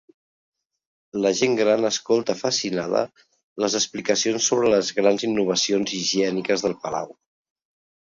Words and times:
La 1.25 1.31
gent 1.39 1.53
gran 1.59 1.87
escolta 1.89 2.37
fascinada 2.41 3.03
les 3.67 3.77
explicacions 3.83 4.51
sobre 4.51 4.75
les 4.75 4.93
grans 5.03 5.31
innovacions 5.31 5.97
higièniques 6.03 6.69
del 6.69 6.79
palau. 6.85 7.19